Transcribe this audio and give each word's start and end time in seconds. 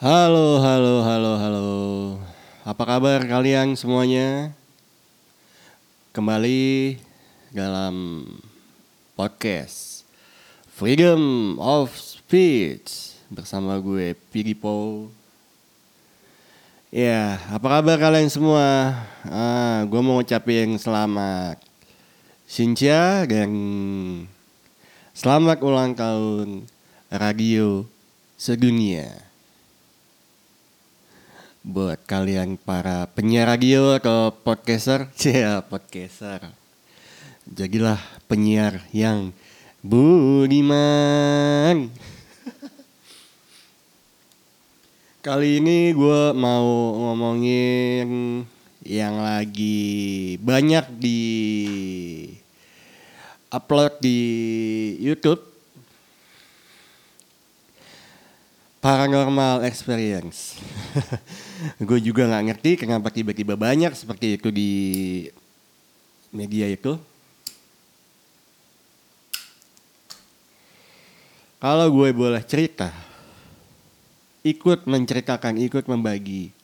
Halo, 0.00 0.56
halo, 0.64 1.04
halo, 1.04 1.32
halo. 1.36 1.68
Apa 2.64 2.88
kabar 2.88 3.20
kalian 3.20 3.76
semuanya? 3.76 4.48
Kembali 6.16 6.96
dalam 7.52 8.24
podcast 9.12 10.08
Freedom 10.72 11.20
of 11.60 11.92
Speech 12.00 13.12
bersama 13.28 13.76
gue 13.76 14.16
Piripo. 14.32 15.12
Ya, 16.88 17.36
apa 17.52 17.68
kabar 17.68 18.00
kalian 18.00 18.32
semua? 18.32 18.96
Ah, 19.28 19.84
gue 19.84 20.00
mau 20.00 20.16
ngucapin 20.16 20.80
selamat 20.80 21.60
Sinja 22.48 23.28
dan 23.28 23.52
selamat 25.12 25.60
ulang 25.60 25.92
tahun 25.92 26.64
radio 27.12 27.84
sedunia 28.40 29.29
buat 31.60 32.00
kalian 32.08 32.56
para 32.56 33.04
penyiar 33.12 33.52
radio 33.52 34.00
atau 34.00 34.32
podcaster, 34.32 35.12
ya 35.20 35.60
podcaster. 35.60 36.48
Jadilah 37.44 38.00
penyiar 38.24 38.80
yang 38.96 39.28
budiman. 39.84 41.92
Kali 45.26 45.60
ini 45.60 45.92
gue 45.92 46.32
mau 46.32 46.96
ngomongin 46.96 48.40
yang 48.80 49.20
lagi 49.20 50.40
banyak 50.40 50.88
di 50.96 51.20
upload 53.52 54.00
di 54.00 54.20
YouTube 54.96 55.44
paranormal 58.80 59.60
experience. 59.68 60.56
gue 61.80 61.98
juga 62.00 62.28
nggak 62.28 62.44
ngerti 62.52 62.70
kenapa 62.80 63.12
tiba-tiba 63.12 63.56
banyak 63.56 63.92
seperti 63.92 64.40
itu 64.40 64.48
di 64.48 64.70
media 66.32 66.70
itu. 66.70 66.96
Kalau 71.60 71.92
gue 71.92 72.08
boleh 72.16 72.40
cerita, 72.40 72.88
ikut 74.40 74.88
menceritakan, 74.88 75.60
ikut 75.60 75.84
membagi 75.84 76.56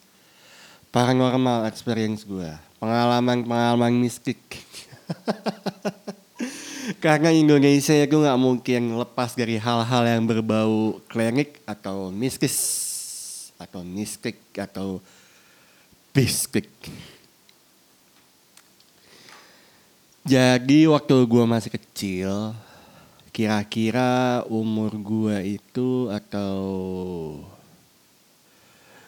paranormal 0.89 1.69
experience 1.69 2.25
gue, 2.25 2.49
pengalaman-pengalaman 2.81 3.93
mistik. 3.93 4.41
Karena 7.05 7.29
Indonesia 7.29 7.93
itu 7.93 8.17
nggak 8.17 8.41
mungkin 8.41 8.97
lepas 8.97 9.37
dari 9.37 9.61
hal-hal 9.61 10.03
yang 10.09 10.25
berbau 10.25 10.97
klinik 11.13 11.61
atau 11.69 12.09
mistis 12.09 12.86
atau 13.57 13.81
mistik 13.85 14.39
atau 14.57 15.01
bistik. 16.13 16.69
Jadi 20.27 20.91
waktu 20.91 21.15
gue 21.23 21.45
masih 21.47 21.71
kecil, 21.71 22.57
kira-kira 23.31 24.43
umur 24.51 24.97
gue 24.99 25.61
itu 25.61 26.11
atau 26.11 26.61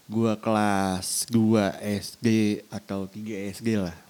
gue 0.09 0.33
kelas 0.41 1.29
2 1.29 1.85
SD 2.01 2.27
atau 2.71 3.05
3 3.05 3.53
SD 3.53 3.69
lah 3.77 4.09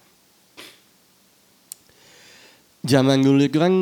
zaman 2.83 3.19
dulu 3.19 3.41
itu 3.43 3.59
kan 3.59 3.73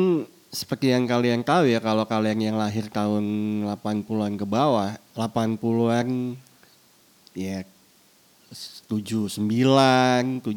seperti 0.48 0.90
yang 0.90 1.04
kalian 1.04 1.44
tahu 1.44 1.68
ya 1.68 1.78
kalau 1.78 2.08
kalian 2.08 2.40
yang 2.40 2.56
lahir 2.56 2.88
tahun 2.88 3.24
80-an 3.68 4.34
ke 4.40 4.46
bawah, 4.48 4.96
80-an 5.12 6.34
ya 7.36 7.64
79, 8.88 9.36
78. 10.40 10.48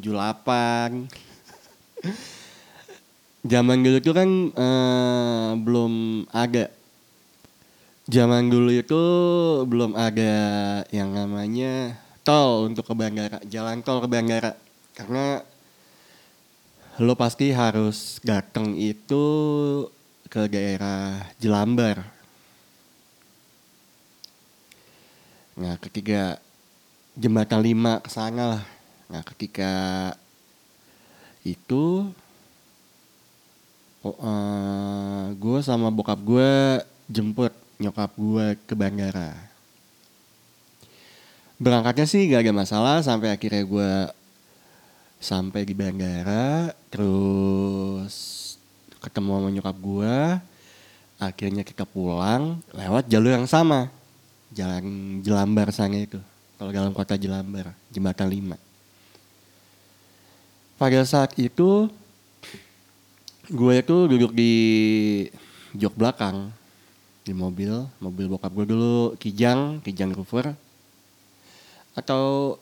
zaman 3.42 3.78
dulu 3.82 3.98
itu 3.98 4.12
kan 4.14 4.30
eh, 4.54 5.52
belum 5.58 6.24
ada 6.30 6.70
zaman 8.12 8.52
dulu 8.52 8.70
itu 8.70 9.02
belum 9.66 9.98
ada 9.98 10.36
yang 10.94 11.12
namanya 11.12 11.98
tol 12.22 12.70
untuk 12.70 12.86
ke 12.88 12.94
bandara, 12.94 13.42
jalan 13.50 13.82
tol 13.82 14.02
ke 14.04 14.08
bandara. 14.08 14.54
Karena 14.94 15.42
lo 17.02 17.14
pasti 17.18 17.50
harus 17.50 18.22
datang 18.22 18.78
itu 18.78 19.26
ke 20.30 20.48
daerah 20.48 21.24
Jelambar. 21.42 22.04
Nah, 25.58 25.76
ketika 25.82 26.40
jembatan 27.16 27.60
lima 27.60 28.00
ke 28.00 28.10
sana 28.12 28.58
lah. 28.58 28.64
Nah, 29.12 29.22
ketika 29.28 29.74
itu 31.44 32.08
oh, 34.06 34.16
uh, 34.22 35.34
gue 35.36 35.60
sama 35.66 35.92
bokap 35.92 36.20
gue 36.22 36.80
jemput 37.12 37.52
nyokap 37.82 38.12
gue 38.16 38.46
ke 38.64 38.74
bandara. 38.78 39.34
Berangkatnya 41.62 42.10
sih 42.10 42.26
gak 42.30 42.46
ada 42.48 42.54
masalah 42.54 42.98
sampai 43.06 43.34
akhirnya 43.34 43.62
gue 43.66 43.92
sampai 45.22 45.62
di 45.62 45.78
bandara 45.78 46.74
terus 46.90 48.14
ketemu 48.98 49.38
sama 49.38 49.50
nyokap 49.54 49.78
gue 49.78 50.16
akhirnya 51.22 51.62
kita 51.62 51.86
pulang 51.86 52.58
lewat 52.74 53.06
jalur 53.06 53.38
yang 53.38 53.46
sama 53.46 53.94
jalan 54.50 55.22
Jelambar 55.22 55.70
sana 55.70 56.02
itu 56.02 56.18
kalau 56.62 56.70
dalam 56.70 56.94
kota 56.94 57.18
Jelambar 57.18 57.74
jembatan 57.90 58.30
5 58.30 58.54
pada 60.78 61.02
saat 61.10 61.34
itu 61.42 61.90
gue 63.50 63.74
itu 63.82 63.98
duduk 64.06 64.30
di 64.30 64.54
jok 65.74 65.98
belakang 65.98 66.54
di 67.26 67.34
mobil 67.34 67.90
mobil 67.98 68.30
bokap 68.30 68.54
gue 68.54 68.78
dulu 68.78 69.18
Kijang 69.18 69.82
Kijang 69.82 70.14
Rover 70.14 70.54
atau 71.98 72.62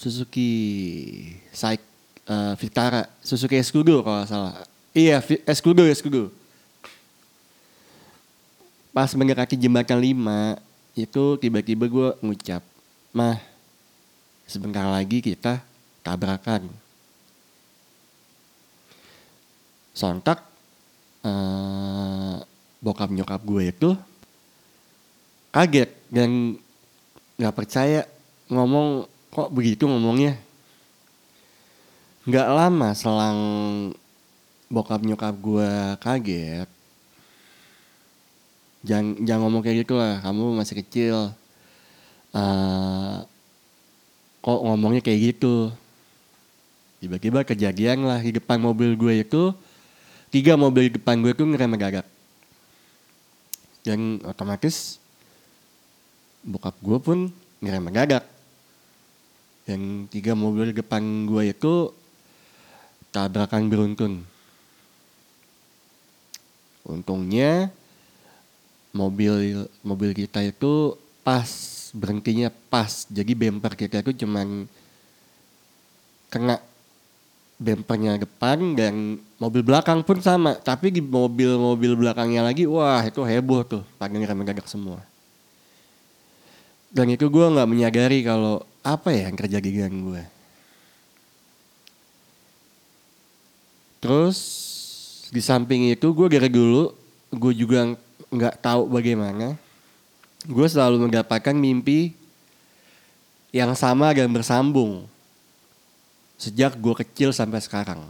Suzuki 0.00 0.48
Saik 1.52 1.84
uh, 2.24 2.56
Vitara, 2.56 3.04
Suzuki 3.20 3.60
Escudo 3.60 4.00
kalau 4.00 4.24
salah. 4.24 4.64
Iya, 4.96 5.20
Escudo, 5.44 5.84
Escudo. 5.84 6.32
Pas 8.96 9.12
mendekati 9.12 9.60
jembatan 9.60 10.00
5, 10.00 10.56
itu 10.98 11.24
tiba-tiba 11.38 11.84
gue 11.86 12.08
ngucap, 12.24 12.64
Mah, 13.10 13.42
sebentar 14.46 14.86
lagi 14.86 15.18
kita 15.18 15.58
tabrakan. 16.06 16.70
Sontak, 19.90 20.46
uh, 21.26 22.38
bokap 22.78 23.10
nyokap 23.10 23.42
gue 23.42 23.62
itu 23.68 23.90
kaget 25.50 25.90
dan 26.08 26.54
nggak 27.34 27.56
percaya 27.58 28.06
ngomong 28.46 29.04
kok 29.34 29.50
begitu 29.50 29.90
ngomongnya 29.90 30.38
nggak 32.24 32.48
lama 32.48 32.88
selang 32.94 33.40
bokap 34.70 35.02
nyokap 35.02 35.34
gue 35.34 35.70
kaget 35.98 36.68
jangan 38.86 39.18
jangan 39.26 39.40
ngomong 39.44 39.60
kayak 39.66 39.84
gitu 39.84 39.98
lah 39.98 40.22
kamu 40.24 40.56
masih 40.56 40.74
kecil 40.80 41.16
uh, 42.34 43.24
kok 44.40 44.60
ngomongnya 44.64 45.02
kayak 45.04 45.34
gitu? 45.34 45.70
Tiba-tiba 47.00 47.44
kejadian 47.48 48.04
lah 48.04 48.20
di 48.20 48.36
depan 48.36 48.60
mobil 48.60 48.92
gue 48.92 49.24
itu. 49.24 49.56
Tiga 50.30 50.54
mobil 50.54 50.92
di 50.92 51.00
depan 51.00 51.18
gue 51.24 51.32
itu 51.32 51.44
ngerem 51.48 51.74
gagak. 51.80 52.06
Dan 53.80 54.20
otomatis 54.28 55.00
bokap 56.44 56.76
gue 56.84 56.98
pun 57.00 57.18
ngerem 57.64 57.88
gagak. 57.88 58.24
Yang 59.64 60.12
tiga 60.12 60.32
mobil 60.36 60.70
di 60.70 60.74
depan 60.76 61.24
gue 61.24 61.56
itu 61.56 61.94
tabrakan 63.10 63.66
beruntun. 63.72 64.22
Untungnya 66.84 67.72
mobil 68.92 69.66
mobil 69.80 70.10
kita 70.12 70.42
itu 70.44 70.98
pas 71.22 71.79
berhentinya 71.94 72.50
pas. 72.72 73.06
Jadi 73.10 73.32
bumper 73.36 73.74
kita 73.78 74.02
itu 74.02 74.24
cuman 74.26 74.66
kena 76.30 76.62
bumpernya 77.60 78.16
depan 78.16 78.74
dan 78.78 79.18
mobil 79.36 79.62
belakang 79.62 80.02
pun 80.02 80.18
sama. 80.18 80.56
Tapi 80.58 80.90
di 80.94 81.02
mobil-mobil 81.02 81.94
belakangnya 81.94 82.46
lagi 82.46 82.66
wah 82.66 83.02
itu 83.04 83.20
heboh 83.22 83.62
tuh. 83.66 83.82
Pada 84.00 84.14
ngerem 84.14 84.42
gagak 84.46 84.66
semua. 84.66 85.02
Dan 86.90 87.10
itu 87.14 87.30
gue 87.30 87.46
nggak 87.46 87.70
menyadari 87.70 88.26
kalau 88.26 88.66
apa 88.80 89.12
ya 89.12 89.28
yang 89.28 89.36
terjadi 89.36 89.68
dengan 89.68 89.94
gue 90.08 90.22
terus 94.00 94.38
di 95.28 95.44
samping 95.44 95.92
itu 95.92 96.08
gue 96.16 96.26
dari 96.32 96.48
dulu 96.48 96.96
gue 97.30 97.52
juga 97.52 97.92
nggak 98.32 98.64
tahu 98.64 98.88
bagaimana 98.88 99.54
gue 100.48 100.66
selalu 100.68 101.08
mendapatkan 101.08 101.52
mimpi 101.52 102.16
yang 103.50 103.74
sama 103.76 104.14
dan 104.14 104.30
bersambung 104.30 105.04
sejak 106.40 106.72
gue 106.80 106.94
kecil 107.04 107.36
sampai 107.36 107.60
sekarang. 107.60 108.00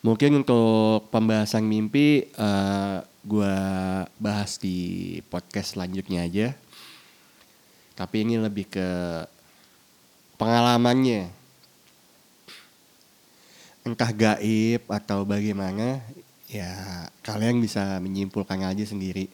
Mungkin 0.00 0.40
untuk 0.40 1.12
pembahasan 1.12 1.62
mimpi 1.62 2.24
uh, 2.40 3.04
gue 3.20 3.56
bahas 4.16 4.56
di 4.56 5.20
podcast 5.28 5.76
selanjutnya 5.76 6.24
aja. 6.24 6.48
Tapi 7.94 8.24
ini 8.24 8.40
lebih 8.40 8.64
ke 8.64 8.88
pengalamannya. 10.40 11.28
Entah 13.84 14.08
gaib 14.08 14.88
atau 14.88 15.28
bagaimana, 15.28 16.00
ya 16.50 17.06
kalian 17.22 17.62
bisa 17.62 18.02
menyimpulkan 18.02 18.66
aja 18.66 18.82
sendiri. 18.82 19.30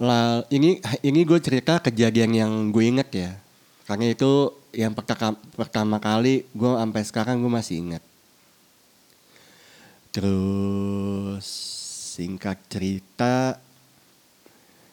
Lah 0.00 0.46
ini 0.48 0.80
ini 1.04 1.20
gue 1.26 1.36
cerita 1.42 1.82
kejadian 1.82 2.30
yang 2.32 2.52
gue 2.70 2.84
inget 2.86 3.10
ya. 3.12 3.30
Karena 3.84 4.14
itu 4.14 4.54
yang 4.70 4.94
pertama, 4.94 5.34
pertama 5.58 5.98
kali 5.98 6.46
gue 6.54 6.70
sampai 6.78 7.02
sekarang 7.02 7.36
gue 7.42 7.52
masih 7.52 7.76
inget. 7.82 8.02
Terus 10.14 11.46
singkat 12.14 12.58
cerita 12.70 13.58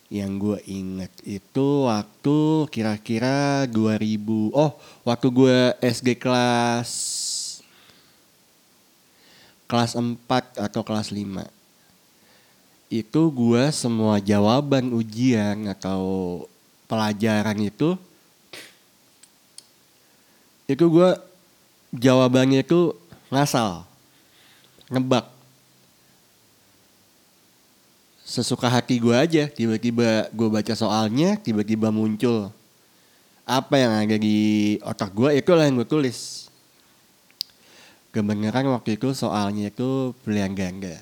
yang 0.08 0.40
gue 0.40 0.60
inget 0.72 1.12
itu 1.28 1.84
waktu 1.84 2.64
kira-kira 2.72 3.68
2000 3.68 4.56
oh 4.56 4.72
waktu 5.04 5.28
gue 5.28 5.58
SD 5.84 6.16
kelas 6.16 6.90
kelas 9.68 9.94
4 10.00 10.18
atau 10.58 10.82
kelas 10.82 11.12
5 11.12 11.58
itu 12.88 13.22
gue 13.36 13.64
semua 13.76 14.24
jawaban 14.24 14.96
ujian 14.96 15.68
atau 15.68 16.44
pelajaran 16.88 17.60
itu. 17.60 18.00
Itu 20.68 20.88
gue 20.88 21.10
jawabannya 21.96 22.64
itu 22.64 22.96
ngasal 23.28 23.84
ngebak. 24.88 25.28
Sesuka 28.28 28.68
hati 28.68 29.00
gue 29.00 29.16
aja 29.16 29.48
tiba-tiba 29.48 30.28
gue 30.32 30.48
baca 30.52 30.74
soalnya 30.76 31.40
tiba-tiba 31.40 31.92
muncul 31.92 32.52
apa 33.48 33.80
yang 33.80 33.96
ada 34.04 34.20
di 34.20 34.76
otak 34.84 35.16
gue 35.16 35.40
itu 35.40 35.48
lah 35.56 35.64
yang 35.64 35.80
gue 35.80 35.88
tulis 35.88 36.52
kebenaran 38.18 38.66
waktu 38.74 38.98
itu 38.98 39.14
soalnya 39.14 39.70
itu 39.70 40.18
pilihan 40.26 40.58
ganda 40.58 40.98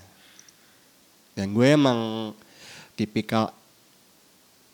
dan 1.31 1.55
gue 1.55 1.67
emang 1.71 2.31
tipikal 2.99 3.55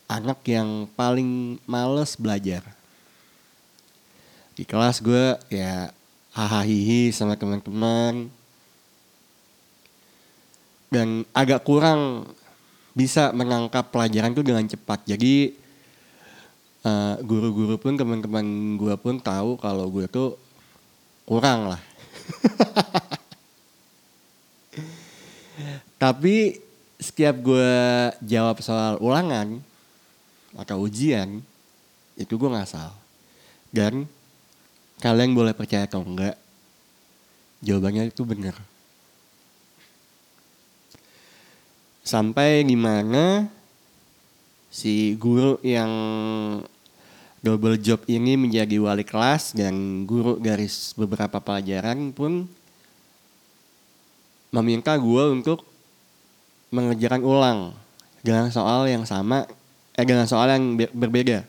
anak 0.09 0.41
yang 0.49 0.89
paling 0.97 1.61
males 1.69 2.17
belajar 2.17 2.65
di 4.57 4.65
kelas 4.65 5.05
gue 5.05 5.37
ya 5.53 5.93
hahaha 6.33 7.13
sama 7.13 7.37
teman-teman 7.37 8.33
dan 10.91 11.23
agak 11.31 11.63
kurang 11.63 12.27
bisa 12.91 13.31
menangkap 13.31 13.87
pelajaran 13.87 14.35
itu 14.35 14.43
dengan 14.43 14.67
cepat. 14.67 14.99
Jadi 15.07 15.55
uh, 16.83 17.15
guru-guru 17.23 17.79
pun 17.79 17.95
teman-teman 17.95 18.75
gue 18.75 18.95
pun 18.99 19.15
tahu 19.15 19.55
kalau 19.55 19.87
gue 19.87 20.05
tuh 20.11 20.35
kurang 21.23 21.71
lah. 21.71 21.81
Tapi 26.01 26.57
setiap 26.97 27.37
gue 27.41 27.73
jawab 28.25 28.61
soal 28.61 28.97
ulangan 29.01 29.61
atau 30.57 30.81
ujian 30.85 31.41
itu 32.17 32.37
gue 32.37 32.49
ngasal. 32.49 32.91
Dan 33.71 34.07
kalian 34.99 35.33
boleh 35.33 35.53
percaya 35.55 35.85
atau 35.87 36.03
enggak, 36.03 36.35
jawabannya 37.63 38.11
itu 38.11 38.25
benar. 38.27 38.55
sampai 42.01 42.65
gimana 42.65 43.45
si 44.73 45.13
guru 45.15 45.61
yang 45.61 45.91
double 47.41 47.77
job 47.81 48.05
ini 48.05 48.37
menjadi 48.37 48.77
wali 48.77 49.01
kelas 49.01 49.57
dan 49.57 50.05
guru 50.05 50.37
garis 50.37 50.93
beberapa 50.93 51.41
pelajaran 51.41 52.13
pun 52.13 52.45
meminta 54.53 54.93
gue 54.93 55.23
untuk 55.33 55.65
mengerjakan 56.69 57.21
ulang 57.25 57.59
dengan 58.21 58.53
soal 58.53 58.85
yang 58.85 59.03
sama 59.09 59.49
eh 59.97 60.05
dengan 60.05 60.29
soal 60.29 60.47
yang 60.53 60.77
berbeda. 60.93 61.43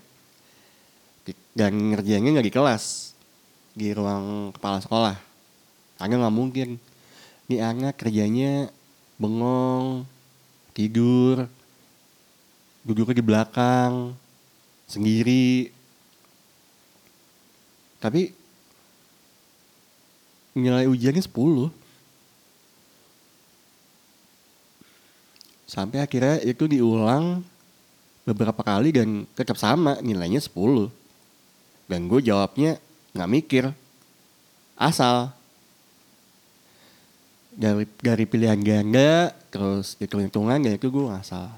Dan 1.52 1.92
ngerjainnya 1.92 2.40
nggak 2.40 2.48
di 2.48 2.54
kelas 2.54 3.12
di 3.76 3.92
ruang 3.92 4.56
kepala 4.56 4.80
sekolah. 4.80 5.16
Karena 6.00 6.26
nggak 6.26 6.34
mungkin. 6.34 6.80
Ini 7.46 7.60
anak 7.60 8.00
kerjanya 8.00 8.72
bengong 9.20 10.08
tidur 10.72 11.44
duduknya 12.82 13.20
di 13.20 13.24
belakang 13.24 14.16
sendiri 14.88 15.68
tapi 18.02 18.34
nilai 20.58 20.90
ujiannya 20.90 21.22
10 21.22 21.70
sampai 25.70 26.02
akhirnya 26.02 26.42
itu 26.42 26.66
diulang 26.66 27.46
beberapa 28.26 28.60
kali 28.60 28.90
dan 28.90 29.24
tetap 29.38 29.54
sama 29.54 30.02
nilainya 30.02 30.42
10 30.42 30.90
dan 31.86 32.08
gue 32.08 32.20
jawabnya 32.24 32.80
nggak 33.12 33.30
mikir. 33.30 33.64
Asal. 34.80 35.30
Dari 37.52 37.84
dari 38.00 38.24
pilihan 38.24 38.56
ganda 38.64 39.36
terus 39.52 40.00
hitung 40.00 40.24
hitungan 40.24 40.64
ya 40.64 40.72
itu 40.72 40.88
gue 40.88 41.04
ngasal. 41.12 41.52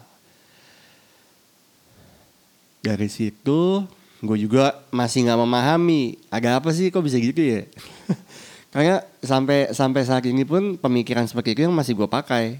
Dari 2.82 3.08
situ 3.08 3.86
gue 4.24 4.48
juga 4.48 4.80
masih 4.88 5.28
nggak 5.28 5.40
memahami 5.44 6.16
agak 6.32 6.64
apa 6.64 6.70
sih 6.72 6.88
kok 6.88 7.04
bisa 7.04 7.20
gitu 7.20 7.38
ya? 7.38 7.60
Karena 8.74 9.04
sampai 9.22 9.70
sampai 9.70 10.02
saat 10.02 10.24
ini 10.26 10.42
pun 10.42 10.80
pemikiran 10.80 11.28
seperti 11.28 11.54
itu 11.54 11.68
yang 11.68 11.76
masih 11.76 11.94
gue 11.94 12.08
pakai. 12.10 12.58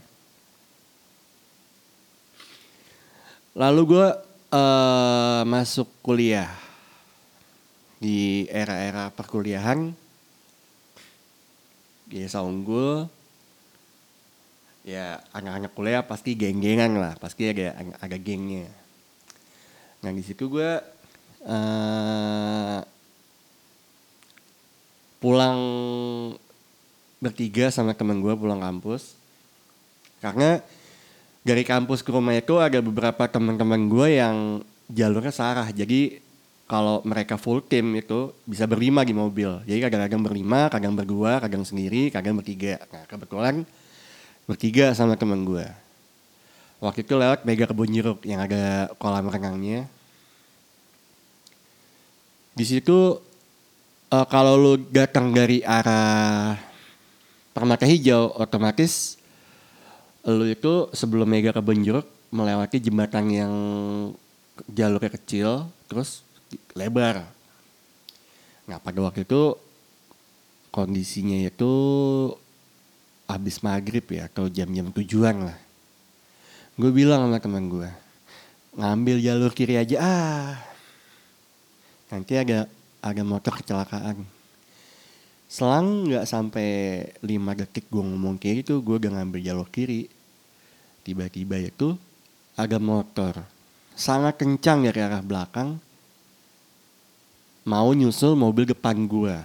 Lalu 3.59 3.83
gue 3.97 4.06
uh, 4.54 5.42
masuk 5.42 5.90
kuliah. 6.04 6.52
Di 7.99 8.47
era-era 8.47 9.11
perkuliahan. 9.11 9.90
Di 12.06 12.23
Desa 12.23 12.47
Unggul. 12.47 13.11
Ya 14.85 15.18
anak-anak 15.33 15.73
kuliah 15.73 16.02
pasti 16.04 16.37
geng-gengan 16.37 16.94
lah 16.94 17.16
pasti 17.16 17.49
ada 17.50 17.73
ada 17.99 18.16
gengnya. 18.21 18.68
Nah 20.04 20.12
di 20.12 20.21
situ 20.21 20.47
gue 20.47 20.94
uh, 21.45 22.81
pulang 25.23 25.61
bertiga 27.21 27.73
sama 27.73 27.97
temen 27.97 28.21
gue 28.21 28.35
pulang 28.37 28.61
kampus 28.61 29.17
karena 30.21 30.61
dari 31.45 31.65
kampus 31.65 32.05
ke 32.05 32.13
rumah 32.13 32.37
itu 32.37 32.61
ada 32.61 32.81
beberapa 32.81 33.25
teman-teman 33.29 33.89
gue 33.89 34.09
yang 34.21 34.37
jalurnya 34.93 35.33
sarah 35.33 35.69
jadi 35.73 36.21
kalau 36.65 37.05
mereka 37.05 37.37
full 37.37 37.61
tim 37.65 37.93
itu 37.97 38.33
bisa 38.45 38.69
berlima 38.69 39.05
di 39.05 39.17
mobil 39.17 39.65
jadi 39.65 39.89
kadang-kadang 39.89 40.21
berlima 40.21 40.69
kadang 40.69 40.93
berdua 40.93 41.41
kadang 41.41 41.65
sendiri 41.65 42.13
kadang 42.13 42.37
bertiga 42.37 42.81
nah 42.93 43.05
kebetulan 43.09 43.65
bertiga 44.45 44.93
sama 44.93 45.17
temen 45.17 45.45
gue. 45.45 45.65
Waktu 46.81 47.01
itu 47.01 47.17
lewat 47.17 47.49
Mega 47.49 47.65
Kebun 47.65 47.89
Jeruk 47.89 48.21
yang 48.29 48.45
ada 48.45 48.93
kolam 49.01 49.25
renangnya. 49.25 49.89
Di 52.54 52.62
situ 52.62 53.18
uh, 54.14 54.26
kalau 54.30 54.54
lu 54.54 54.73
datang 54.94 55.34
dari 55.34 55.58
arah 55.66 56.54
Permata 57.50 57.87
Hijau 57.87 58.34
otomatis 58.34 59.18
lu 60.26 60.46
itu 60.49 60.88
sebelum 60.94 61.28
Mega 61.28 61.52
Kebun 61.52 61.84
Jeruk 61.84 62.08
melewati 62.34 62.80
jembatan 62.80 63.30
yang 63.30 63.52
jalurnya 64.70 65.11
kecil 65.14 65.66
terus 65.90 66.23
lebar. 66.78 67.26
Nah 68.70 68.78
pada 68.78 68.99
waktu 69.02 69.26
itu 69.26 69.58
kondisinya 70.75 71.38
itu 71.46 71.73
habis 73.30 73.62
maghrib 73.62 74.02
ya 74.11 74.26
atau 74.26 74.50
jam-jam 74.50 74.90
tujuan 74.90 75.50
lah. 75.50 75.58
Gue 76.75 76.90
bilang 76.90 77.30
sama 77.30 77.38
teman 77.38 77.70
gue, 77.70 77.87
ngambil 78.75 79.23
jalur 79.23 79.54
kiri 79.54 79.78
aja 79.78 79.96
ah. 80.02 80.74
Nanti 82.14 82.38
ada 82.38 82.71
ada 83.02 83.23
motor 83.26 83.59
kecelakaan. 83.59 84.23
Selang 85.50 86.06
nggak 86.06 86.23
sampai 86.30 86.68
5 87.26 87.59
detik 87.59 87.90
gue 87.90 87.99
ngomong 88.06 88.38
kayak 88.38 88.62
gitu, 88.62 88.78
gue 88.87 89.02
udah 89.02 89.18
ngambil 89.18 89.42
jalur 89.42 89.66
kiri. 89.66 90.06
tiba-tiba 91.04 91.61
itu 91.61 92.00
ada 92.56 92.80
motor. 92.80 93.44
Sangat 93.92 94.40
kencang 94.40 94.88
dari 94.88 95.04
arah 95.04 95.21
belakang. 95.21 95.76
Mau 97.68 97.92
nyusul 97.92 98.38
mobil 98.38 98.64
depan 98.64 99.04
gue 99.04 99.37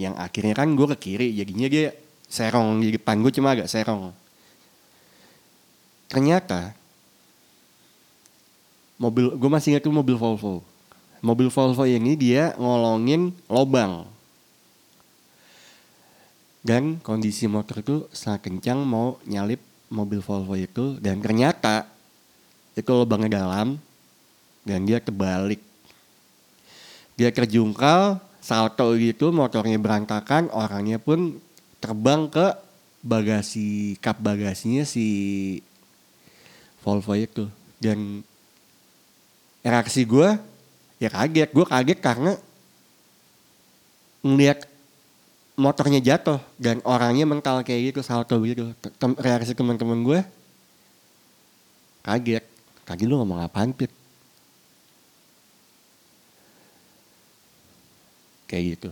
yang 0.00 0.16
akhirnya 0.16 0.56
kan 0.56 0.72
gue 0.72 0.86
ke 0.94 1.12
kiri 1.12 1.36
jadinya 1.36 1.68
dia 1.68 1.92
serong 2.32 2.80
di 2.80 2.96
depan 2.96 3.20
gue 3.20 3.28
cuma 3.34 3.52
agak 3.52 3.68
serong. 3.68 4.08
Ternyata 6.08 6.72
mobil 8.96 9.36
gue 9.36 9.50
masih 9.52 9.76
ingat 9.76 9.84
tuh 9.84 9.92
mobil 9.92 10.16
Volvo 10.16 10.71
mobil 11.22 11.48
Volvo 11.48 11.86
ini 11.86 12.18
dia 12.18 12.52
ngolongin 12.58 13.30
lobang. 13.46 14.04
Dan 16.62 17.02
kondisi 17.02 17.50
motor 17.50 17.82
itu 17.82 17.96
sangat 18.14 18.46
kencang 18.46 18.82
mau 18.86 19.18
nyalip 19.26 19.58
mobil 19.90 20.22
Volvo 20.22 20.54
itu. 20.58 20.98
Dan 20.98 21.22
ternyata 21.22 21.86
itu 22.74 22.90
lubangnya 22.90 23.42
dalam 23.42 23.78
dan 24.66 24.86
dia 24.86 24.98
kebalik. 24.98 25.62
Dia 27.18 27.30
terjungkal 27.30 28.18
salto 28.42 28.94
gitu 28.98 29.30
motornya 29.30 29.78
berantakan 29.78 30.50
orangnya 30.50 30.98
pun 30.98 31.38
terbang 31.78 32.26
ke 32.26 32.54
bagasi 33.02 33.98
kap 33.98 34.18
bagasinya 34.18 34.82
si 34.86 35.06
Volvo 36.82 37.14
itu. 37.14 37.46
Dan 37.82 38.22
reaksi 39.66 40.06
gue 40.06 40.51
ya 41.02 41.10
kaget 41.10 41.50
gue 41.50 41.66
kaget 41.66 41.98
karena 41.98 42.38
ngeliat 44.22 44.70
motornya 45.58 45.98
jatuh 45.98 46.38
dan 46.62 46.78
orangnya 46.86 47.26
mental 47.26 47.66
kayak 47.66 47.90
gitu 47.90 48.00
salto 48.06 48.38
gitu. 48.46 48.70
Tem 48.78 49.10
reaksi 49.18 49.50
teman-teman 49.58 49.98
gue 50.06 50.20
kaget. 52.06 52.46
Kaget 52.86 53.06
lu 53.10 53.18
ngomong 53.18 53.42
apaan 53.42 53.74
pit? 53.74 53.90
Kayak 58.46 58.78
gitu. 58.78 58.90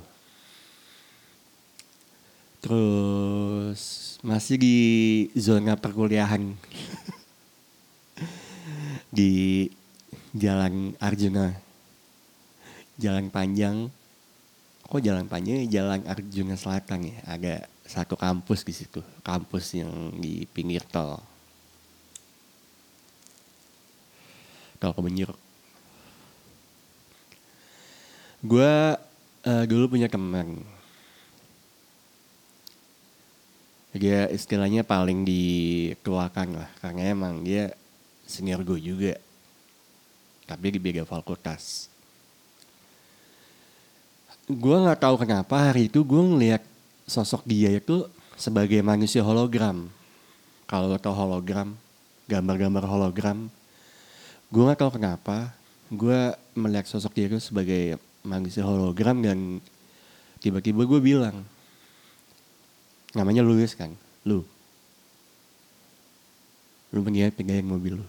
Terus 2.60 3.80
masih 4.26 4.56
di 4.58 4.76
zona 5.38 5.78
perkuliahan. 5.78 6.42
Di 9.10 9.66
Jalan 10.30 10.94
Arjuna. 11.02 11.69
Jalan 13.00 13.32
panjang. 13.32 13.88
Kok 14.84 15.00
jalan 15.00 15.24
panjang 15.24 15.64
Jalan 15.70 16.04
Arjuna 16.04 16.60
Selatan 16.60 17.08
ya. 17.08 17.16
Agak 17.24 17.60
satu 17.88 18.20
kampus 18.20 18.60
di 18.68 18.76
situ. 18.76 19.00
Kampus 19.24 19.72
yang 19.80 19.90
di 20.20 20.44
pinggir 20.44 20.84
tol. 20.84 21.16
Tol 24.76 24.92
Kebenjur. 24.92 25.32
Gue 28.44 28.72
uh, 29.48 29.64
dulu 29.64 29.96
punya 29.96 30.12
teman. 30.12 30.60
Dia 33.96 34.28
istilahnya 34.28 34.84
paling 34.84 35.24
dikeluarkan 35.24 36.48
lah. 36.60 36.70
Karena 36.84 37.10
emang 37.10 37.40
dia 37.40 37.72
senior 38.30 38.62
gue 38.62 38.78
juga 38.78 39.18
tapi 40.46 40.70
di 40.70 40.78
beda 40.78 41.02
fakultas 41.02 41.89
gue 44.50 44.76
nggak 44.82 45.00
tahu 45.00 45.14
kenapa 45.22 45.70
hari 45.70 45.86
itu 45.86 46.02
gue 46.02 46.22
ngeliat 46.22 46.62
sosok 47.06 47.46
dia 47.46 47.70
itu 47.70 48.06
sebagai 48.34 48.82
manusia 48.82 49.22
hologram. 49.22 49.86
Kalau 50.66 50.86
lo 50.86 50.98
tau 50.98 51.14
hologram 51.14 51.74
gambar-gambar 52.30 52.86
hologram 52.86 53.50
gue 54.50 54.62
nggak 54.66 54.82
tahu 54.82 54.98
kenapa 54.98 55.54
gue 55.90 56.34
melihat 56.58 56.86
sosok 56.90 57.14
dia 57.14 57.30
itu 57.30 57.38
sebagai 57.38 57.98
manusia 58.26 58.66
hologram 58.66 59.22
dan 59.22 59.62
tiba-tiba 60.42 60.82
gue 60.82 61.00
bilang 61.02 61.46
namanya 63.14 63.46
Louis 63.46 63.70
kan? 63.78 63.94
Lu. 64.26 64.42
Lu 66.90 66.98
mendingan 67.06 67.30
pegang 67.30 67.62
mobil 67.62 68.02
lu. 68.02 68.06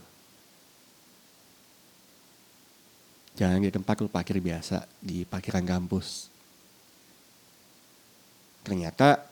Jangan 3.37 3.61
di 3.61 3.69
tempat 3.69 4.01
lu 4.01 4.09
parkir 4.09 4.41
biasa 4.41 4.89
di 4.97 5.21
parkiran 5.25 5.65
kampus. 5.65 6.30
Ternyata 8.61 9.25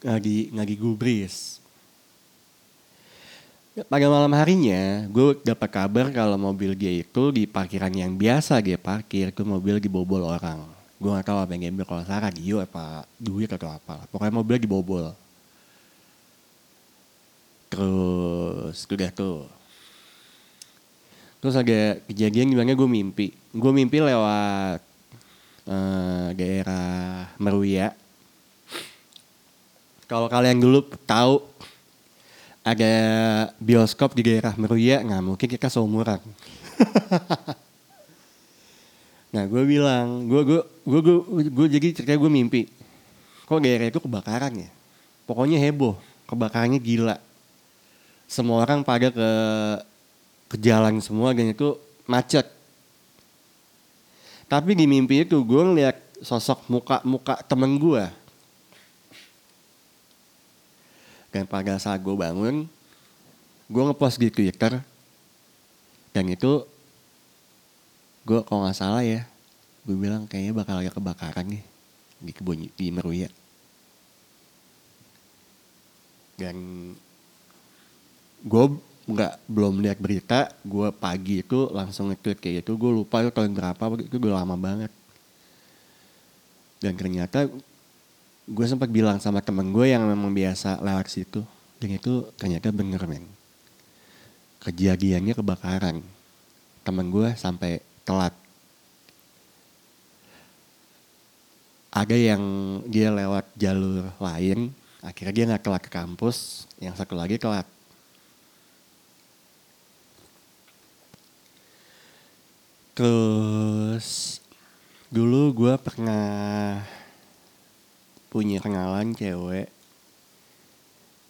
lagi 0.00 0.48
lagi 0.52 0.74
gubris. 0.80 1.60
Pada 3.86 4.06
malam 4.10 4.34
harinya, 4.34 5.06
gue 5.08 5.40
dapat 5.46 5.70
kabar 5.70 6.10
kalau 6.10 6.36
mobil 6.36 6.74
dia 6.74 6.90
itu 6.90 7.32
di 7.32 7.46
parkiran 7.46 7.92
yang 7.94 8.12
biasa 8.12 8.58
dia 8.60 8.76
parkir, 8.76 9.30
itu 9.30 9.46
mobil 9.46 9.78
dibobol 9.78 10.26
orang. 10.26 10.66
Gue 11.00 11.16
gak 11.16 11.32
tahu 11.32 11.38
apa 11.40 11.56
yang 11.56 11.72
dia 11.80 11.86
kalau 11.88 12.04
salah 12.04 12.28
radio 12.28 12.60
apa 12.60 13.08
duit 13.16 13.48
atau 13.48 13.72
apa. 13.72 14.04
Pokoknya 14.12 14.34
mobil 14.36 14.60
dibobol. 14.60 15.16
Terus 17.70 18.84
udah 18.90 19.10
tuh 19.14 19.46
Terus 21.40 21.56
ada 21.56 21.96
kejadian 22.04 22.52
gimana 22.52 22.76
gue 22.76 22.88
mimpi. 22.88 23.32
Gue 23.56 23.72
mimpi 23.72 23.96
lewat 23.96 24.84
uh, 25.70 26.28
daerah 26.34 27.30
Meruya. 27.38 27.94
Kalau 30.10 30.26
kalian 30.26 30.58
dulu 30.58 30.82
tahu 31.06 31.46
ada 32.66 32.92
bioskop 33.62 34.18
di 34.18 34.26
daerah 34.26 34.52
Meruya, 34.58 35.06
nggak 35.06 35.22
mungkin 35.22 35.48
kita 35.48 35.70
seumuran. 35.70 36.18
nah 39.34 39.46
gue 39.46 39.62
bilang, 39.62 40.26
gue 40.26 40.42
gue 40.42 40.60
gue 40.82 41.00
gue, 41.00 41.16
gue 41.46 41.66
jadi 41.78 41.86
cerita 41.94 42.18
gue 42.18 42.30
mimpi. 42.30 42.66
Kok 43.46 43.62
daerah 43.62 43.86
itu 43.86 44.02
kebakaran 44.02 44.66
ya? 44.66 44.70
Pokoknya 45.24 45.62
heboh, 45.62 45.94
kebakarannya 46.26 46.82
gila. 46.82 47.16
Semua 48.26 48.66
orang 48.66 48.82
pada 48.82 49.14
ke 49.14 49.30
ke 50.50 50.56
jalan 50.58 50.98
semua 50.98 51.30
dan 51.30 51.54
itu 51.54 51.78
macet. 52.10 52.59
Tapi 54.50 54.74
di 54.74 54.82
mimpi 54.90 55.22
itu 55.22 55.46
gue 55.46 55.62
ngeliat 55.62 55.94
sosok 56.26 56.66
muka-muka 56.66 57.38
temen 57.46 57.78
gue. 57.78 58.02
Dan 61.30 61.46
pada 61.46 61.78
saat 61.78 62.02
gue 62.02 62.10
bangun, 62.10 62.66
gue 63.70 63.82
ngepost 63.86 64.18
di 64.18 64.26
Twitter. 64.26 64.82
Dan 66.10 66.26
itu, 66.26 66.66
gue 68.26 68.42
kalau 68.42 68.66
nggak 68.66 68.74
salah 68.74 69.06
ya, 69.06 69.22
gue 69.86 69.94
bilang 69.94 70.26
kayaknya 70.26 70.58
bakal 70.58 70.82
ada 70.82 70.90
kebakaran 70.90 71.46
nih 71.46 71.62
di 72.18 72.32
kebun 72.34 72.66
di 72.74 72.86
Meruya. 72.90 73.30
Dan 76.34 76.58
gue 78.42 78.64
nggak 79.10 79.50
belum 79.50 79.82
lihat 79.82 79.98
berita 79.98 80.54
gue 80.62 80.88
pagi 80.94 81.42
itu 81.42 81.68
langsung 81.74 82.08
nge 82.10 82.38
kayak 82.38 82.62
gitu. 82.64 82.78
Gue 82.78 82.90
lupa 82.94 83.20
itu 83.20 83.30
tahun 83.34 83.52
berapa 83.52 83.82
itu 84.00 84.16
gue 84.16 84.32
lama 84.32 84.54
banget. 84.54 84.92
Dan 86.80 86.96
ternyata 86.96 87.50
gue 88.50 88.66
sempat 88.66 88.88
bilang 88.88 89.20
sama 89.20 89.42
temen 89.44 89.68
gue 89.74 89.86
yang 89.90 90.06
memang 90.06 90.30
biasa 90.32 90.80
lewat 90.80 91.06
situ. 91.10 91.42
Dan 91.82 91.96
itu 91.96 92.26
ternyata 92.38 92.70
bener 92.70 93.02
men. 93.04 93.26
Kejadiannya 94.62 95.34
kebakaran. 95.34 96.00
Temen 96.86 97.06
gue 97.12 97.34
sampai 97.36 97.84
telat. 98.06 98.32
Ada 101.90 102.14
yang 102.14 102.42
dia 102.86 103.10
lewat 103.10 103.50
jalur 103.58 104.14
lain 104.22 104.70
akhirnya 105.00 105.32
dia 105.32 105.44
nggak 105.48 105.64
telat 105.64 105.82
ke 105.82 105.90
kampus 105.90 106.68
yang 106.76 106.92
satu 106.92 107.16
lagi 107.16 107.40
telat 107.40 107.64
Terus 112.90 114.38
dulu 115.10 115.54
gue 115.54 115.74
pernah 115.78 116.82
punya 118.30 118.62
kenalan 118.62 119.14
cewek 119.14 119.70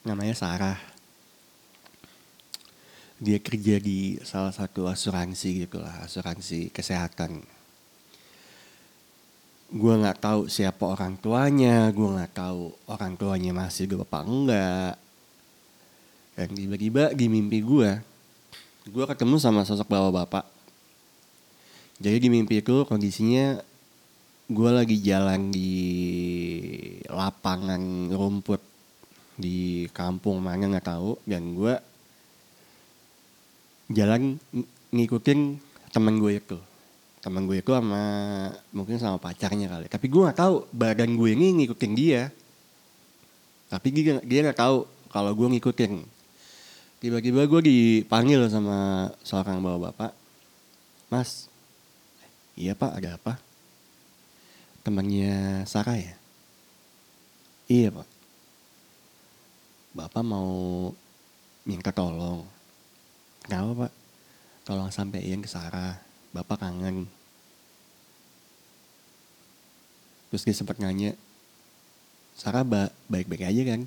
namanya 0.05 0.33
Sarah. 0.37 0.81
Dia 3.21 3.37
kerja 3.37 3.77
di 3.77 4.17
salah 4.25 4.53
satu 4.53 4.89
asuransi 4.89 5.69
gitu 5.69 5.77
lah, 5.77 6.09
asuransi 6.09 6.73
kesehatan. 6.73 7.45
Gue 9.71 9.95
nggak 10.01 10.25
tahu 10.25 10.41
siapa 10.49 10.89
orang 10.89 11.21
tuanya, 11.21 11.93
gue 11.93 12.09
nggak 12.09 12.33
tahu 12.33 12.73
orang 12.89 13.13
tuanya 13.21 13.53
masih 13.53 13.93
gue 13.93 14.01
apa 14.01 14.25
enggak. 14.25 14.95
Dan 16.33 16.49
tiba-tiba 16.57 17.13
di 17.13 17.29
mimpi 17.29 17.61
gue, 17.61 18.01
gue 18.89 19.05
ketemu 19.05 19.37
sama 19.37 19.69
sosok 19.69 19.85
bapak-bapak 19.85 20.60
jadi 22.01 22.17
di 22.17 22.29
mimpi 22.33 22.65
itu 22.65 22.89
kondisinya 22.89 23.61
gue 24.49 24.71
lagi 24.73 24.97
jalan 25.05 25.53
di 25.53 25.73
lapangan 27.13 28.09
rumput 28.09 28.65
di 29.37 29.85
kampung 29.93 30.41
mana 30.41 30.65
nggak 30.65 30.89
tahu 30.89 31.21
dan 31.29 31.53
gue 31.53 31.75
jalan 33.93 34.41
ng- 34.41 34.69
ngikutin 34.97 35.61
temen 35.93 36.17
gue 36.17 36.41
itu. 36.41 36.59
Temen 37.21 37.45
gue 37.45 37.61
itu 37.61 37.69
sama 37.69 38.03
mungkin 38.73 38.97
sama 38.97 39.21
pacarnya 39.21 39.69
kali. 39.69 39.87
Tapi 39.93 40.07
gue 40.09 40.25
nggak 40.25 40.41
tahu 40.41 40.65
badan 40.73 41.13
gue 41.21 41.31
ini 41.37 41.47
ngikutin 41.63 41.93
dia. 41.93 42.33
Tapi 43.69 43.87
dia 43.93 44.25
dia 44.25 44.41
nggak 44.49 44.57
tahu 44.57 44.89
kalau 45.13 45.37
gue 45.37 45.53
ngikutin. 45.53 46.01
Tiba-tiba 46.97 47.45
gue 47.45 47.61
dipanggil 47.61 48.49
sama 48.49 49.09
seorang 49.21 49.61
bawa 49.61 49.93
bapak 49.93 50.17
mas 51.11 51.51
iya 52.57 52.73
pak 52.75 52.97
ada 52.97 53.19
apa? 53.19 53.39
Temannya 54.81 55.63
Sarah 55.69 55.99
ya? 55.99 56.17
Iya 57.71 57.95
pak. 57.95 58.09
Bapak 59.95 60.23
mau 60.23 60.51
minta 61.67 61.91
tolong. 61.95 62.47
Kenapa 63.45 63.87
pak. 63.87 63.93
Tolong 64.65 64.91
sampein 64.91 65.43
ke 65.43 65.51
Sarah. 65.51 66.01
Bapak 66.31 66.63
kangen. 66.63 67.11
Terus 70.31 70.47
dia 70.47 70.55
sempat 70.55 70.79
nanya 70.79 71.19
Sarah 72.39 72.63
ba 72.63 72.89
baik-baik 73.11 73.45
aja 73.45 73.63
kan? 73.75 73.85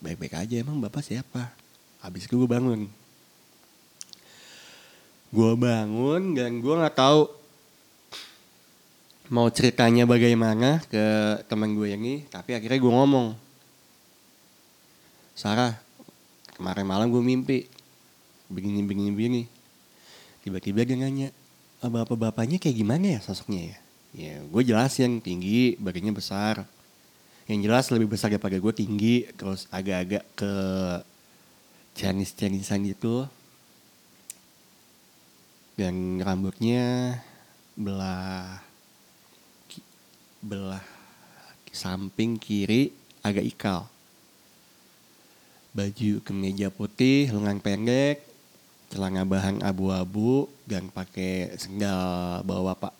Baik-baik 0.00 0.34
aja 0.38 0.54
emang 0.62 0.80
bapak 0.80 1.02
siapa? 1.04 1.52
Habis 2.00 2.24
itu 2.24 2.38
gue 2.38 2.48
bangun. 2.48 2.88
Gue 5.34 5.52
bangun 5.58 6.38
dan 6.38 6.62
gue 6.62 6.74
nggak 6.74 6.96
tahu 6.96 7.41
mau 9.30 9.46
ceritanya 9.52 10.08
bagaimana 10.08 10.82
ke 10.90 11.04
teman 11.46 11.76
gue 11.78 11.94
ini 11.94 12.26
tapi 12.26 12.58
akhirnya 12.58 12.80
gue 12.82 12.92
ngomong 12.92 13.26
Sarah 15.32 15.78
kemarin 16.54 16.86
malam 16.86 17.08
gue 17.10 17.22
mimpi 17.22 17.66
begini 18.52 18.84
begini 18.84 19.10
begini. 19.10 19.42
Tiba-tiba 20.44 20.84
dia 20.84 20.96
nanya 21.00 21.28
"Ah, 21.80 21.88
bapak-bapaknya 21.88 22.60
kayak 22.60 22.76
gimana 22.76 23.16
ya 23.16 23.20
sosoknya 23.24 23.72
ya? 23.72 23.78
Ya 24.12 24.34
gue 24.44 24.62
jelasin 24.62 25.24
tinggi 25.24 25.80
badannya 25.80 26.12
besar. 26.12 26.68
Yang 27.48 27.60
jelas 27.66 27.86
lebih 27.90 28.12
besar 28.12 28.28
daripada 28.30 28.54
gue 28.60 28.72
tinggi 28.76 29.26
terus 29.34 29.66
agak-agak 29.72 30.24
ke 30.36 30.52
Chinese 31.96 32.36
Chinesean 32.36 32.84
gitu. 32.86 33.26
Dan 35.74 36.20
rambutnya 36.20 37.18
belah 37.74 38.60
belah 40.42 40.82
samping 41.72 42.36
kiri 42.36 42.92
agak 43.24 43.46
ikal 43.48 43.88
baju 45.72 46.20
kemeja 46.20 46.68
putih 46.68 47.32
lengan 47.32 47.62
pendek 47.62 48.20
celana 48.92 49.24
bahan 49.24 49.64
abu-abu 49.64 50.50
dan 50.68 50.92
pakai 50.92 51.56
sendal 51.56 52.44
bawa 52.44 52.76
pak 52.76 52.92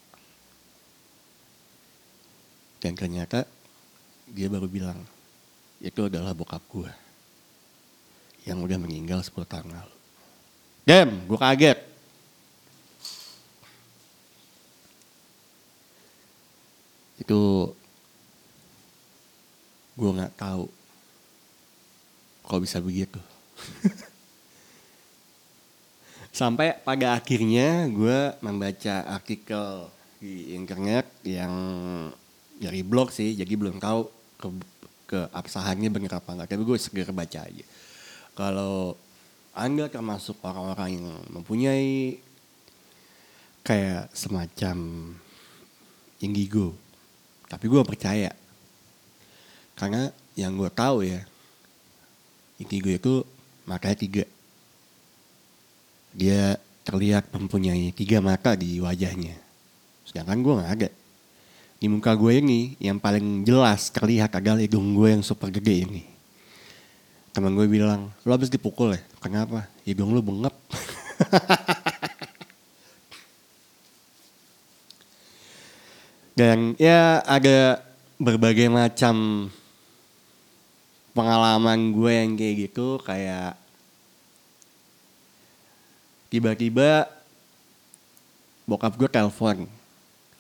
dan 2.81 2.97
ternyata 2.97 3.45
dia 4.25 4.49
baru 4.49 4.65
bilang 4.65 4.97
itu 5.83 6.09
adalah 6.09 6.33
bokap 6.33 6.63
gue 6.73 6.91
yang 8.47 8.59
udah 8.63 8.79
meninggal 8.79 9.23
10 9.23 9.47
tahun 9.47 9.71
lalu. 9.71 9.97
Dem, 10.83 11.11
gue 11.31 11.39
kaget. 11.39 11.79
Itu 17.23 17.71
gue 19.95 20.11
nggak 20.11 20.35
tahu 20.35 20.67
kok 22.43 22.63
bisa 22.63 22.83
begitu. 22.83 23.23
Sampai 26.35 26.75
pada 26.83 27.15
akhirnya 27.15 27.87
gue 27.87 28.35
membaca 28.43 29.07
artikel 29.07 29.87
di 30.19 30.57
internet 30.59 31.07
yang 31.23 31.55
dari 32.59 32.83
blog 32.83 33.15
sih, 33.15 33.39
jadi 33.39 33.53
belum 33.55 33.79
tahu 33.79 34.01
ke, 34.39 34.49
ke 35.07 35.21
absahannya 35.31 35.93
bener 35.93 36.19
apa 36.19 36.35
enggak. 36.35 36.51
Tapi 36.57 36.63
gue 36.67 36.79
segera 36.83 37.15
baca 37.15 37.47
aja. 37.47 37.67
Kalau 38.33 38.97
anda 39.53 39.87
termasuk 39.93 40.41
orang-orang 40.41 40.97
yang 40.97 41.07
mempunyai 41.29 42.17
kayak 43.61 44.09
semacam 44.17 44.77
indigo, 46.25 46.73
tapi 47.53 47.69
gue 47.69 47.85
percaya. 47.85 48.33
Karena 49.77 50.09
yang 50.33 50.57
gue 50.57 50.73
tahu 50.73 51.05
ya 51.05 51.21
indigo 52.57 52.89
itu 52.89 53.15
makanya 53.69 53.97
tiga. 54.01 54.25
Dia 56.17 56.57
terlihat 56.89 57.29
mempunyai 57.29 57.93
tiga 57.93 58.25
mata 58.25 58.57
di 58.57 58.81
wajahnya. 58.81 59.37
Sedangkan 60.09 60.41
gue 60.41 60.55
nggak 60.57 60.73
ada. 60.81 60.89
Di 61.77 61.91
muka 61.93 62.17
gue 62.17 62.41
ini 62.41 62.73
yang 62.81 62.97
paling 62.97 63.45
jelas 63.45 63.93
terlihat 63.93 64.33
adalah 64.33 64.65
hidung 64.65 64.97
gue 64.97 65.13
yang 65.13 65.21
super 65.21 65.53
gede 65.53 65.85
ini. 65.85 66.05
Teman 67.37 67.53
gue 67.53 67.69
bilang 67.69 68.09
lo 68.25 68.31
habis 68.33 68.49
dipukul 68.49 68.97
ya? 68.97 69.01
Kenapa? 69.21 69.69
Hidung 69.85 70.17
lu 70.17 70.25
bengep 70.25 70.57
dan 76.33 76.73
ya 76.81 77.21
ada 77.29 77.85
berbagai 78.17 78.73
macam 78.73 79.49
pengalaman 81.13 81.93
gue 81.93 82.13
yang 82.13 82.33
kayak 82.41 82.57
gitu 82.69 82.97
kayak 83.05 83.53
tiba-tiba 86.33 87.05
bokap 88.65 88.97
gue 88.97 89.11
telepon. 89.13 89.69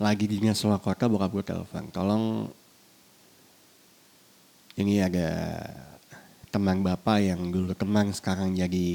Lagi 0.00 0.24
di 0.24 0.40
luar 0.40 0.80
kota 0.80 1.04
bokap 1.06 1.30
gue 1.30 1.44
telepon. 1.44 1.84
Tolong 1.92 2.48
ini 4.80 5.04
ada 5.04 5.60
teman 6.48 6.80
bapak 6.80 7.20
yang 7.20 7.52
dulu 7.52 7.76
teman 7.76 8.08
sekarang 8.16 8.56
jadi 8.56 8.88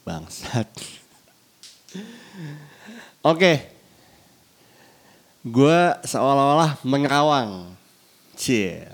bangsat. 0.00 0.72
Oke 3.20 3.81
gue 5.42 5.78
seolah-olah 6.06 6.78
menerawang 6.86 7.74
cie. 8.38 8.86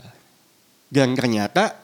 Dan 0.89 1.13
ternyata 1.13 1.77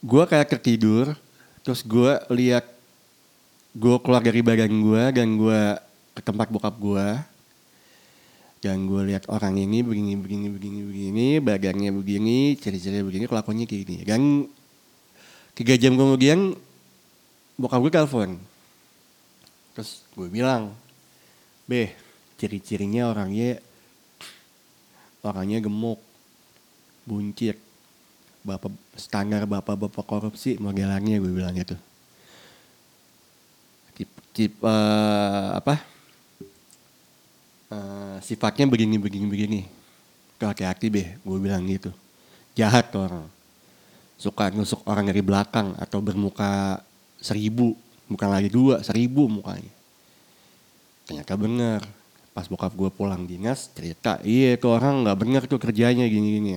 gue 0.00 0.24
kayak 0.24 0.48
tertidur 0.56 1.12
terus 1.60 1.84
gue 1.84 2.16
lihat 2.32 2.64
gue 3.76 3.96
keluar 4.00 4.24
dari 4.24 4.40
badan 4.40 4.72
gue 4.72 5.02
dan 5.12 5.28
gue 5.36 5.60
ke 6.16 6.22
tempat 6.24 6.48
bokap 6.48 6.72
gue 6.80 7.06
dan 8.58 8.88
gue 8.88 9.12
lihat 9.12 9.28
orang 9.28 9.54
ini 9.60 9.84
begini 9.84 10.16
begini 10.18 10.48
begini 10.48 10.80
begini 10.82 11.28
badannya 11.38 11.90
begini 11.94 12.38
ciri-ciri 12.58 13.04
begini 13.04 13.30
kelakuannya 13.30 13.68
kayak 13.68 13.82
gini. 13.86 13.96
Dan 14.02 14.22
tiga 15.54 15.76
jam 15.76 15.94
kemudian 15.94 16.56
bokap 17.60 17.78
gue 17.84 17.92
telepon. 17.92 18.30
Terus 19.76 20.02
gue 20.16 20.26
bilang 20.32 20.74
beh 21.68 21.92
ciri-cirinya 22.40 23.12
orangnya 23.12 23.60
orangnya 25.20 25.60
gemuk 25.60 26.00
buncit. 27.04 27.60
Bapak 28.46 28.72
standar 28.96 29.44
bapak-bapak 29.44 30.06
korupsi 30.08 30.56
modelannya 30.56 31.20
gue 31.20 31.32
bilang 31.34 31.52
gitu. 31.52 31.76
Tip, 33.92 34.10
tip 34.32 34.52
eh, 34.64 35.48
apa? 35.52 35.74
Eh, 37.68 38.16
sifatnya 38.24 38.64
begini 38.64 38.96
begini 38.96 39.26
begini. 39.28 39.60
Tuh 40.40 40.48
hati-hati 40.48 40.88
beh 40.88 41.08
gue 41.20 41.38
bilang 41.42 41.68
gitu. 41.68 41.92
Jahat 42.56 42.88
orang. 42.96 43.28
Suka 44.16 44.48
nusuk 44.50 44.80
orang 44.88 45.12
dari 45.12 45.20
belakang 45.20 45.76
atau 45.76 46.00
bermuka 46.00 46.80
seribu 47.20 47.76
bukan 48.08 48.30
lagi 48.32 48.48
dua 48.48 48.80
seribu 48.80 49.28
mukanya 49.28 49.77
ternyata 51.08 51.32
bener. 51.40 51.80
Pas 52.36 52.44
bokap 52.46 52.70
gue 52.76 52.92
pulang 52.92 53.24
dinas 53.24 53.72
cerita 53.72 54.20
iya 54.22 54.54
itu 54.54 54.68
orang 54.68 55.02
nggak 55.02 55.18
bener 55.18 55.42
tuh 55.48 55.58
kerjanya 55.58 56.06
gini 56.06 56.38
gini 56.38 56.52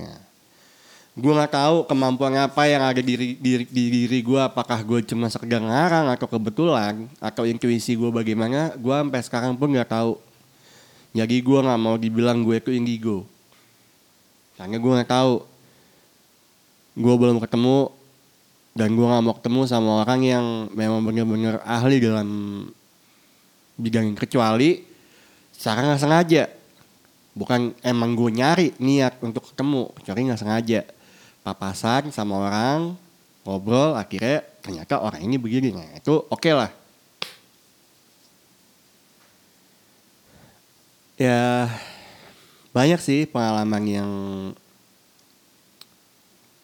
gue 1.11 1.27
nggak 1.27 1.51
tahu 1.51 1.77
kemampuan 1.91 2.31
apa 2.39 2.71
yang 2.71 2.87
ada 2.87 3.03
di 3.03 3.35
diri, 3.35 3.67
di 3.67 3.83
diri 3.91 4.19
gue 4.23 4.39
apakah 4.39 4.79
gue 4.79 5.03
cuma 5.03 5.27
sekedar 5.27 5.59
ngarang 5.59 6.07
atau 6.07 6.23
kebetulan 6.23 7.03
atau 7.19 7.43
intuisi 7.43 7.99
gue 7.99 8.07
bagaimana 8.07 8.71
gue 8.79 8.95
sampai 8.95 9.19
sekarang 9.19 9.59
pun 9.59 9.75
nggak 9.75 9.91
tahu. 9.91 10.15
Jadi 11.11 11.35
gue 11.43 11.59
nggak 11.59 11.81
mau 11.83 11.99
dibilang 11.99 12.47
gue 12.47 12.63
itu 12.63 12.71
indigo. 12.71 13.27
Karena 14.55 14.79
gue 14.79 14.91
nggak 14.95 15.11
tahu. 15.11 15.43
Gue 16.95 17.15
belum 17.19 17.43
ketemu 17.43 17.91
dan 18.71 18.95
gue 18.95 19.03
nggak 19.03 19.23
mau 19.27 19.35
ketemu 19.35 19.61
sama 19.67 19.91
orang 20.07 20.19
yang 20.23 20.45
memang 20.71 21.03
bener-bener 21.03 21.59
ahli 21.67 21.99
dalam 21.99 22.29
bidang 23.81 24.13
ini. 24.13 24.17
kecuali 24.17 24.85
secara 25.49 25.81
nggak 25.81 26.01
sengaja. 26.01 26.43
Bukan 27.33 27.73
emang 27.81 28.13
gue 28.13 28.29
nyari 28.29 28.67
niat 28.77 29.17
untuk 29.25 29.49
ketemu 29.49 29.89
kecuali 29.97 30.19
nggak 30.29 30.41
sengaja. 30.41 30.81
Papasan 31.41 32.13
sama 32.13 32.37
orang 32.37 32.93
ngobrol 33.41 33.97
akhirnya 33.97 34.45
ternyata 34.61 35.01
orang 35.01 35.25
ini 35.25 35.41
begini. 35.41 35.73
Nah 35.73 35.97
itu 35.97 36.13
oke 36.13 36.37
okay 36.37 36.53
lah. 36.53 36.71
Ya 41.17 41.69
banyak 42.71 43.01
sih 43.01 43.25
pengalaman 43.25 43.83
yang 43.85 44.11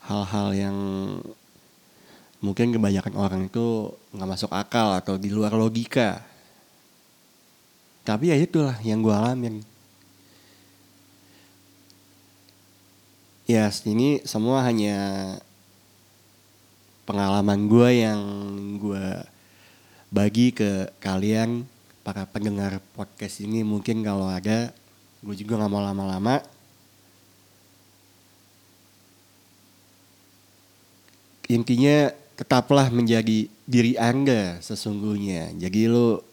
hal-hal 0.08 0.48
yang 0.56 0.78
mungkin 2.40 2.72
kebanyakan 2.72 3.14
orang 3.18 3.42
itu 3.50 3.92
nggak 4.16 4.30
masuk 4.30 4.52
akal 4.54 4.94
atau 4.96 5.20
di 5.20 5.28
luar 5.28 5.52
logika 5.58 6.22
tapi 8.08 8.32
ya 8.32 8.40
itulah 8.40 8.80
yang 8.88 9.04
gue 9.04 9.12
alamin. 9.12 9.60
Ya 13.44 13.68
ini 13.84 14.24
semua 14.24 14.64
hanya 14.64 14.96
pengalaman 17.04 17.68
gue 17.68 17.90
yang 18.08 18.22
gue 18.80 19.08
bagi 20.08 20.56
ke 20.56 20.88
kalian 21.04 21.68
para 22.00 22.24
pendengar 22.24 22.80
podcast 22.96 23.44
ini. 23.44 23.60
Mungkin 23.68 24.00
kalau 24.08 24.32
ada 24.32 24.72
gue 25.20 25.36
juga 25.36 25.60
nggak 25.60 25.72
mau 25.72 25.84
lama-lama. 25.84 26.40
Intinya 31.52 32.12
tetaplah 32.40 32.88
menjadi 32.88 33.52
diri 33.68 34.00
anda 34.00 34.64
sesungguhnya. 34.64 35.56
Jadi 35.60 35.92
lo 35.92 36.27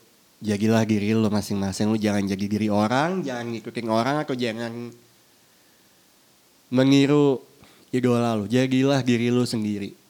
jadilah 0.45 0.85
diri 0.85 1.17
lo 1.17 1.33
masing-masing 1.33 1.89
lo 1.89 1.97
jangan 1.97 2.21
jadi 2.29 2.45
diri 2.45 2.69
orang 2.69 3.25
jangan 3.25 3.49
ngikutin 3.49 3.87
orang 3.89 4.15
atau 4.21 4.37
jangan 4.37 4.93
meniru 6.69 7.41
idola 7.89 8.37
lo 8.37 8.45
jadilah 8.45 9.01
diri 9.01 9.33
lo 9.33 9.41
sendiri 9.41 10.05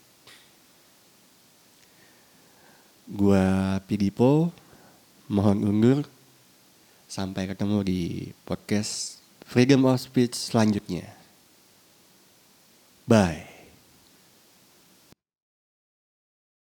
Gua 3.05 3.77
Pidipo, 3.85 4.49
mohon 5.29 5.61
undur. 5.61 6.01
Sampai 7.05 7.45
ketemu 7.45 7.85
di 7.85 8.01
podcast 8.49 9.21
Freedom 9.45 9.85
of 9.85 10.01
Speech 10.01 10.33
selanjutnya. 10.33 11.05
Bye. 13.05 13.54